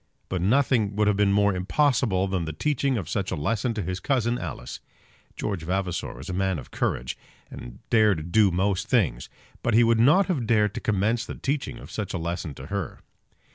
But 0.29 0.41
nothing 0.41 0.95
would 0.95 1.05
have 1.07 1.15
been 1.15 1.31
more 1.31 1.53
impossible 1.53 2.27
than 2.27 2.45
the 2.45 2.53
teaching 2.53 2.97
of 2.97 3.07
such 3.07 3.29
a 3.29 3.35
lesson 3.35 3.75
to 3.75 3.83
his 3.83 3.99
cousin 3.99 4.39
Alice. 4.39 4.79
George 5.35 5.61
Vavasor 5.61 6.15
was 6.15 6.27
a 6.27 6.33
man 6.33 6.57
of 6.57 6.71
courage, 6.71 7.15
and 7.51 7.77
dared 7.91 8.31
do 8.31 8.49
most 8.49 8.87
things; 8.87 9.29
but 9.61 9.75
he 9.75 9.83
would 9.83 9.99
not 9.99 10.25
have 10.25 10.47
dared 10.47 10.73
to 10.73 10.81
commence 10.81 11.23
the 11.23 11.35
teaching 11.35 11.77
of 11.77 11.91
such 11.91 12.15
a 12.15 12.17
lesson 12.17 12.55
to 12.55 12.65
her. 12.65 13.01